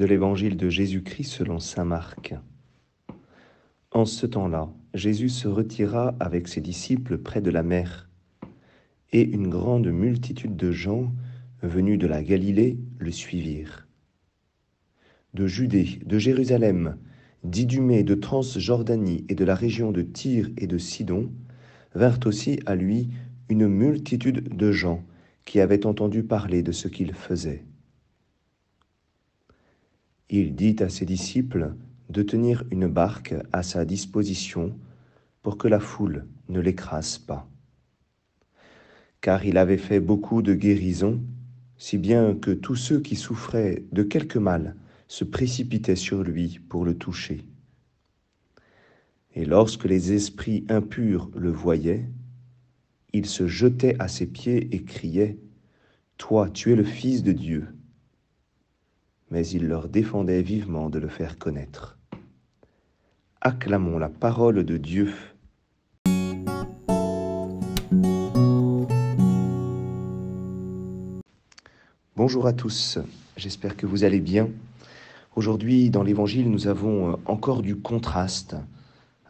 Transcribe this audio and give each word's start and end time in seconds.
de 0.00 0.06
l'évangile 0.06 0.56
de 0.56 0.70
Jésus-Christ 0.70 1.30
selon 1.30 1.58
Saint 1.58 1.84
Marc. 1.84 2.34
En 3.90 4.06
ce 4.06 4.24
temps-là, 4.24 4.70
Jésus 4.94 5.28
se 5.28 5.46
retira 5.46 6.14
avec 6.20 6.48
ses 6.48 6.62
disciples 6.62 7.18
près 7.18 7.42
de 7.42 7.50
la 7.50 7.62
mer, 7.62 8.08
et 9.12 9.20
une 9.20 9.48
grande 9.48 9.88
multitude 9.88 10.56
de 10.56 10.72
gens 10.72 11.12
venus 11.62 11.98
de 11.98 12.06
la 12.06 12.22
Galilée 12.22 12.78
le 12.98 13.10
suivirent. 13.10 13.86
De 15.34 15.46
Judée, 15.46 16.00
de 16.06 16.16
Jérusalem, 16.16 16.96
d'Idumée, 17.44 18.02
de 18.02 18.14
Transjordanie 18.14 19.26
et 19.28 19.34
de 19.34 19.44
la 19.44 19.54
région 19.54 19.92
de 19.92 20.00
Tyr 20.00 20.48
et 20.56 20.66
de 20.66 20.78
Sidon, 20.78 21.30
vinrent 21.94 22.20
aussi 22.24 22.58
à 22.64 22.74
lui 22.74 23.10
une 23.50 23.68
multitude 23.68 24.56
de 24.56 24.72
gens 24.72 25.04
qui 25.44 25.60
avaient 25.60 25.84
entendu 25.84 26.22
parler 26.22 26.62
de 26.62 26.72
ce 26.72 26.88
qu'il 26.88 27.12
faisait 27.12 27.66
il 30.30 30.54
dit 30.54 30.76
à 30.80 30.88
ses 30.88 31.04
disciples 31.04 31.74
de 32.08 32.22
tenir 32.22 32.64
une 32.70 32.86
barque 32.86 33.34
à 33.52 33.62
sa 33.62 33.84
disposition 33.84 34.78
pour 35.42 35.58
que 35.58 35.68
la 35.68 35.80
foule 35.80 36.26
ne 36.48 36.60
l'écrase 36.60 37.18
pas. 37.18 37.48
Car 39.20 39.44
il 39.44 39.58
avait 39.58 39.76
fait 39.76 40.00
beaucoup 40.00 40.40
de 40.42 40.54
guérisons, 40.54 41.20
si 41.78 41.98
bien 41.98 42.34
que 42.34 42.52
tous 42.52 42.76
ceux 42.76 43.00
qui 43.00 43.16
souffraient 43.16 43.84
de 43.90 44.02
quelque 44.02 44.38
mal 44.38 44.76
se 45.08 45.24
précipitaient 45.24 45.96
sur 45.96 46.22
lui 46.22 46.60
pour 46.68 46.84
le 46.84 46.96
toucher. 46.96 47.44
Et 49.34 49.44
lorsque 49.44 49.84
les 49.84 50.12
esprits 50.12 50.64
impurs 50.68 51.30
le 51.36 51.50
voyaient, 51.50 52.08
ils 53.12 53.26
se 53.26 53.46
jetaient 53.46 53.96
à 53.98 54.08
ses 54.08 54.26
pieds 54.26 54.74
et 54.74 54.82
criaient, 54.84 55.38
Toi, 56.18 56.50
tu 56.50 56.72
es 56.72 56.76
le 56.76 56.84
Fils 56.84 57.22
de 57.22 57.32
Dieu 57.32 57.66
mais 59.30 59.46
il 59.46 59.66
leur 59.66 59.88
défendait 59.88 60.42
vivement 60.42 60.90
de 60.90 60.98
le 60.98 61.08
faire 61.08 61.38
connaître. 61.38 61.96
Acclamons 63.40 63.98
la 63.98 64.08
parole 64.08 64.64
de 64.64 64.76
Dieu. 64.76 65.12
Bonjour 72.16 72.46
à 72.46 72.52
tous, 72.52 72.98
j'espère 73.36 73.76
que 73.76 73.86
vous 73.86 74.04
allez 74.04 74.20
bien. 74.20 74.48
Aujourd'hui, 75.36 75.90
dans 75.90 76.02
l'Évangile, 76.02 76.50
nous 76.50 76.66
avons 76.66 77.12
euh, 77.12 77.16
encore 77.24 77.62
du 77.62 77.76
contraste. 77.76 78.56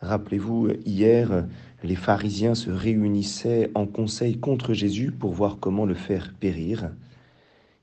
Rappelez-vous, 0.00 0.70
hier, 0.86 1.46
les 1.84 1.94
pharisiens 1.94 2.54
se 2.54 2.70
réunissaient 2.70 3.70
en 3.74 3.86
conseil 3.86 4.38
contre 4.38 4.72
Jésus 4.72 5.12
pour 5.12 5.32
voir 5.32 5.58
comment 5.60 5.84
le 5.84 5.94
faire 5.94 6.34
périr. 6.40 6.90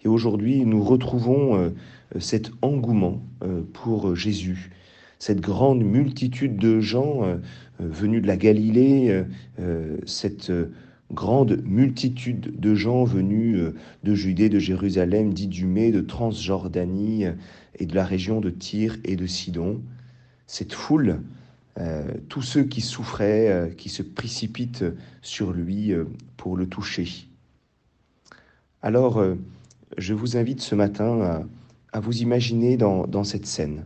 Et 0.03 0.07
aujourd'hui, 0.07 0.65
nous 0.65 0.83
retrouvons 0.83 1.55
euh, 1.55 1.69
cet 2.19 2.51
engouement 2.61 3.21
euh, 3.43 3.61
pour 3.73 4.15
Jésus, 4.15 4.71
cette 5.19 5.41
grande 5.41 5.83
multitude 5.83 6.57
de 6.57 6.79
gens 6.79 7.23
euh, 7.23 7.37
venus 7.79 8.21
de 8.21 8.27
la 8.27 8.37
Galilée, 8.37 9.23
cette 10.07 10.51
grande 11.11 11.61
multitude 11.63 12.59
de 12.59 12.73
gens 12.73 13.03
venus 13.03 13.71
de 14.03 14.15
Judée, 14.15 14.49
de 14.49 14.57
Jérusalem, 14.57 15.31
d'Idumée, 15.31 15.91
de 15.91 16.01
Transjordanie 16.01 17.25
et 17.77 17.85
de 17.85 17.93
la 17.93 18.03
région 18.03 18.41
de 18.41 18.49
Tyr 18.49 18.97
et 19.05 19.15
de 19.15 19.27
Sidon. 19.27 19.79
Cette 20.47 20.73
foule, 20.73 21.21
tous 22.29 22.41
ceux 22.41 22.63
qui 22.63 22.81
souffraient, 22.81 23.75
qui 23.77 23.89
se 23.89 24.01
précipitent 24.01 24.85
sur 25.21 25.51
lui 25.51 25.93
pour 26.35 26.57
le 26.57 26.65
toucher. 26.65 27.27
Alors, 28.81 29.23
je 29.97 30.13
vous 30.13 30.37
invite 30.37 30.61
ce 30.61 30.75
matin 30.75 31.47
à, 31.91 31.99
vous 31.99 32.21
imaginer 32.21 32.77
dans, 32.77 33.23
cette 33.23 33.47
scène, 33.47 33.85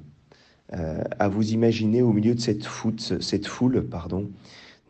euh, 0.74 1.04
à 1.20 1.30
vous 1.30 1.54
imaginer 1.54 2.02
au 2.02 2.12
milieu 2.12 2.36
de 2.36 2.40
cette, 2.40 2.66
foule, 2.66 3.86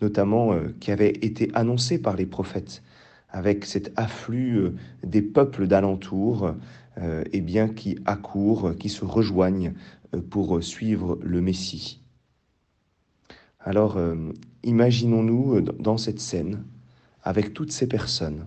notamment 0.02 0.54
euh, 0.54 0.76
qui 0.80 0.92
avait 0.92 1.12
été 1.12 1.52
annoncée 1.54 2.00
par 2.00 2.16
les 2.16 2.26
prophètes, 2.26 2.82
avec 3.30 3.66
cet 3.66 3.92
afflux 3.98 4.58
euh, 4.58 4.76
des 5.04 5.22
peuples 5.22 5.68
d'alentour, 5.68 6.56
eh 7.32 7.42
bien 7.42 7.70
qui 7.70 7.98
accourent, 8.06 8.76
qui 8.78 8.90
se 8.90 9.06
rejoignent 9.06 9.74
pour 10.30 10.62
suivre 10.62 11.18
le 11.24 11.40
Messie. 11.40 12.02
Alors, 13.62 13.98
imaginons-nous 14.64 15.62
dans 15.62 15.98
cette 15.98 16.20
scène, 16.20 16.64
avec 17.24 17.54
toutes 17.54 17.72
ces 17.72 17.88
personnes, 17.88 18.46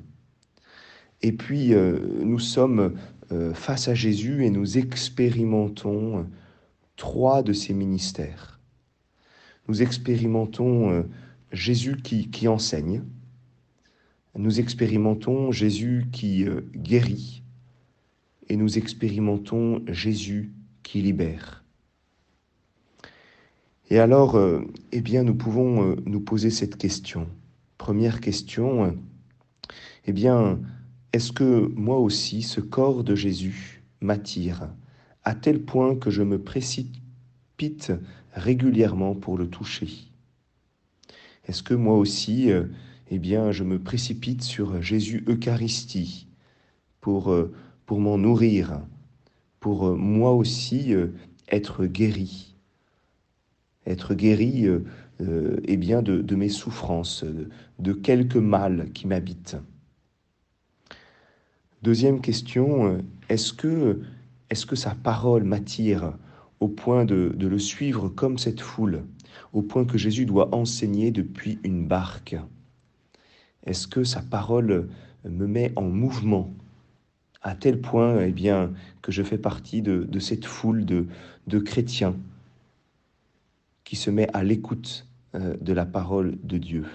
et 1.24 1.32
puis, 1.32 1.72
euh, 1.72 1.98
nous 2.22 2.38
sommes 2.38 2.98
euh, 3.32 3.54
face 3.54 3.88
à 3.88 3.94
Jésus 3.94 4.44
et 4.44 4.50
nous 4.50 4.76
expérimentons 4.76 6.26
trois 6.96 7.42
de 7.42 7.54
ses 7.54 7.72
ministères. 7.72 8.60
Nous 9.66 9.80
expérimentons 9.80 10.90
euh, 10.90 11.02
Jésus 11.50 11.96
qui, 11.96 12.28
qui, 12.28 12.46
enseigne, 12.46 13.04
nous 14.36 14.60
expérimentons 14.60 15.50
Jésus 15.50 16.08
qui 16.12 16.44
guérit, 16.76 17.42
et 18.50 18.56
nous 18.56 18.76
expérimentons 18.76 19.82
Jésus 19.86 20.52
qui 20.82 21.00
libère. 21.00 21.64
Et 23.88 23.98
alors, 23.98 24.38
eh 24.92 25.00
bien, 25.00 25.22
nous 25.22 25.36
pouvons 25.36 25.96
nous 26.04 26.20
poser 26.20 26.50
cette 26.50 26.76
question. 26.76 27.28
Première 27.78 28.20
question, 28.20 28.98
eh 30.06 30.12
bien, 30.12 30.58
est-ce 31.14 31.30
que 31.30 31.70
moi 31.76 32.00
aussi 32.00 32.42
ce 32.42 32.60
corps 32.60 33.04
de 33.04 33.14
Jésus 33.14 33.84
m'attire 34.00 34.68
à 35.22 35.36
tel 35.36 35.62
point 35.62 35.94
que 35.94 36.10
je 36.10 36.24
me 36.24 36.42
précipite 36.42 37.92
régulièrement 38.32 39.14
pour 39.14 39.38
le 39.38 39.46
toucher? 39.46 40.10
Est-ce 41.46 41.62
que 41.62 41.74
moi 41.74 41.96
aussi, 41.96 42.50
euh, 42.50 42.64
eh 43.12 43.20
bien, 43.20 43.52
je 43.52 43.62
me 43.62 43.78
précipite 43.78 44.42
sur 44.42 44.82
Jésus 44.82 45.24
Eucharistie 45.28 46.26
pour, 47.00 47.30
euh, 47.30 47.52
m'en 47.92 48.18
nourrir, 48.18 48.80
pour 49.60 49.86
euh, 49.86 49.94
moi 49.94 50.32
aussi 50.32 50.94
être 51.46 51.86
guéri? 51.86 52.56
Être 53.86 54.16
guéri 54.16 54.66
eh 55.20 55.76
bien, 55.76 56.02
de, 56.02 56.20
de, 56.22 56.34
mes 56.34 56.48
souffrances, 56.48 57.24
de 57.78 57.92
quelque 57.92 58.38
mal 58.38 58.90
qui 58.92 59.06
m'habite. 59.06 59.56
Deuxième 61.84 62.22
question, 62.22 62.86
euh, 62.86 62.98
est-ce 63.28 63.52
que, 63.52 64.74
sa 64.74 64.94
parole 64.94 65.44
m'attire 65.44 66.14
au 66.58 66.66
point 66.66 67.04
de, 67.04 67.36
le 67.38 67.58
suivre 67.58 68.08
comme 68.08 68.38
cette 68.38 68.62
foule, 68.62 69.04
au 69.52 69.60
point 69.60 69.84
que 69.84 69.98
Jésus 69.98 70.24
doit 70.24 70.54
enseigner 70.54 71.10
depuis 71.10 71.58
une 71.62 71.86
barque? 71.86 72.36
Est-ce 73.66 73.86
que 73.86 74.02
sa 74.02 74.22
parole 74.22 74.88
me 75.28 75.46
met 75.46 75.74
en 75.76 75.82
mouvement 75.82 76.54
à 77.42 77.54
tel 77.54 77.82
point 77.82 78.18
eh 78.22 78.32
bien, 78.32 78.72
que 79.02 79.12
je 79.12 79.22
fais 79.22 79.36
partie 79.36 79.82
de, 79.82 80.18
cette 80.18 80.46
foule 80.46 80.86
de, 80.86 81.06
de, 81.48 81.58
chrétiens 81.58 82.16
qui 83.84 83.96
se 83.96 84.08
met 84.08 84.30
à 84.32 84.42
l'écoute 84.42 85.06
euh, 85.34 85.54
de 85.60 85.74
la 85.74 85.84
parole 85.84 86.38
de 86.44 86.56
Dieu? 86.56 86.86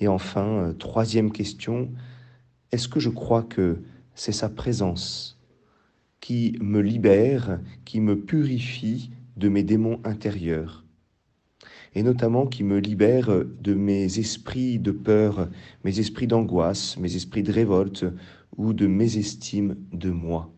Et 0.00 0.08
enfin, 0.08 0.46
euh, 0.46 0.72
troisième 0.72 1.30
question, 1.30 1.90
est-ce 2.74 2.88
que 2.88 2.98
je 2.98 3.08
crois 3.08 3.44
que 3.44 3.78
c'est 4.16 4.32
sa 4.32 4.48
présence 4.48 5.38
qui 6.18 6.58
me 6.60 6.80
libère, 6.80 7.60
qui 7.84 8.00
me 8.00 8.18
purifie 8.18 9.12
de 9.36 9.48
mes 9.48 9.62
démons 9.62 10.00
intérieurs 10.02 10.84
et 11.94 12.02
notamment 12.02 12.48
qui 12.48 12.64
me 12.64 12.78
libère 12.78 13.30
de 13.30 13.74
mes 13.74 14.18
esprits 14.18 14.80
de 14.80 14.90
peur, 14.90 15.48
mes 15.84 16.00
esprits 16.00 16.26
d'angoisse, 16.26 16.96
mes 16.96 17.14
esprits 17.14 17.44
de 17.44 17.52
révolte 17.52 18.06
ou 18.56 18.72
de 18.72 18.88
mésestime 18.88 19.76
de 19.92 20.10
moi? 20.10 20.50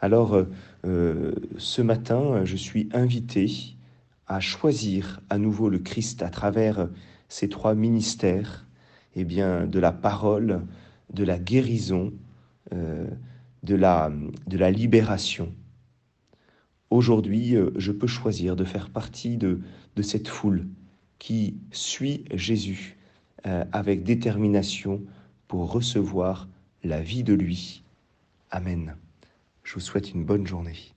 Alors, 0.00 0.44
euh, 0.84 1.34
ce 1.56 1.82
matin, 1.82 2.44
je 2.44 2.56
suis 2.56 2.88
invité 2.92 3.76
à 4.26 4.40
choisir 4.40 5.20
à 5.30 5.38
nouveau 5.38 5.68
le 5.68 5.78
Christ 5.78 6.22
à 6.22 6.30
travers 6.30 6.88
ces 7.28 7.48
trois 7.48 7.76
ministères 7.76 8.65
eh 9.16 9.24
bien, 9.24 9.66
de 9.66 9.78
la 9.78 9.92
parole, 9.92 10.62
de 11.12 11.24
la 11.24 11.38
guérison, 11.38 12.12
euh, 12.72 13.06
de, 13.62 13.74
la, 13.74 14.12
de 14.46 14.58
la 14.58 14.70
libération. 14.70 15.52
Aujourd'hui, 16.90 17.56
euh, 17.56 17.70
je 17.76 17.92
peux 17.92 18.06
choisir 18.06 18.54
de 18.54 18.64
faire 18.64 18.90
partie 18.90 19.36
de, 19.36 19.60
de 19.96 20.02
cette 20.02 20.28
foule 20.28 20.66
qui 21.18 21.56
suit 21.72 22.24
Jésus 22.32 22.96
euh, 23.46 23.64
avec 23.72 24.04
détermination 24.04 25.02
pour 25.48 25.72
recevoir 25.72 26.48
la 26.84 27.00
vie 27.00 27.24
de 27.24 27.34
lui. 27.34 27.82
Amen. 28.50 28.96
Je 29.64 29.74
vous 29.74 29.80
souhaite 29.80 30.12
une 30.12 30.24
bonne 30.24 30.46
journée. 30.46 30.94